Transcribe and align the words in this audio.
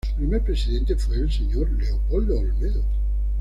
Su 0.03 0.15
primer 0.15 0.41
presidente 0.43 0.95
fue 0.95 1.17
el 1.17 1.31
señor 1.31 1.69
Leopoldo 1.73 2.39
Olmedo. 2.39 2.83